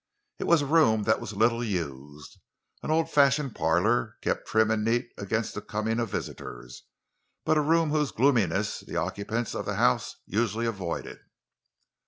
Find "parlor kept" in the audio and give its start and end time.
3.53-4.47